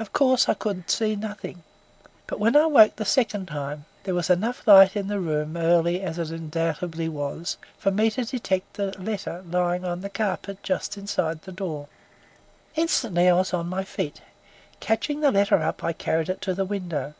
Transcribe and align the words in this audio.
Of 0.00 0.12
course, 0.12 0.48
I 0.48 0.54
could 0.54 0.90
see 0.90 1.14
nothing. 1.14 1.62
But 2.26 2.40
when 2.40 2.56
I 2.56 2.66
woke 2.66 2.98
a 2.98 3.04
second 3.04 3.46
time, 3.46 3.84
there 4.02 4.16
was 4.16 4.28
enough 4.28 4.66
light 4.66 4.96
in 4.96 5.06
the 5.06 5.20
room, 5.20 5.56
early 5.56 6.02
as 6.02 6.18
it 6.18 6.30
undoubtedly 6.30 7.08
was, 7.08 7.56
for 7.78 7.92
me 7.92 8.10
to 8.10 8.24
detect 8.24 8.80
a 8.80 8.86
letter 9.00 9.44
lying 9.48 9.84
on 9.84 10.00
the 10.00 10.10
carpet 10.10 10.64
just 10.64 10.98
inside 10.98 11.42
the 11.42 11.52
door. 11.52 11.86
Instantly 12.74 13.28
I 13.28 13.34
was 13.36 13.54
on 13.54 13.68
my 13.68 13.84
feet. 13.84 14.20
Catching 14.80 15.20
the 15.20 15.30
letter 15.30 15.58
up, 15.62 15.84
I 15.84 15.92
carried 15.92 16.28
it 16.28 16.40
to 16.40 16.52
the 16.54 16.64
window. 16.64 17.14